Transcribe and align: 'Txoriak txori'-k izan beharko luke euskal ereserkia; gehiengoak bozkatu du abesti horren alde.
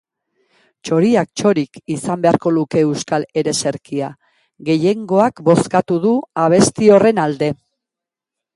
'Txoriak 0.85 1.27
txori'-k 1.41 1.79
izan 1.95 2.23
beharko 2.23 2.53
luke 2.55 2.81
euskal 2.87 3.27
ereserkia; 3.41 4.09
gehiengoak 4.71 5.43
bozkatu 5.51 5.99
du 6.07 6.17
abesti 6.47 6.91
horren 6.97 7.23
alde. 7.29 7.55